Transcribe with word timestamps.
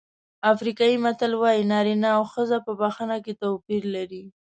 افریقایي 0.51 0.95
متل 1.05 1.31
وایي 1.37 1.63
نارینه 1.71 2.09
او 2.17 2.23
ښځه 2.33 2.57
په 2.65 2.71
بښنه 2.79 3.17
کې 3.25 3.33
توپیر 3.41 3.83
لري. 3.95 4.23